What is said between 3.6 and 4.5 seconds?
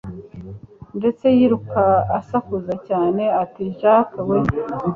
jack we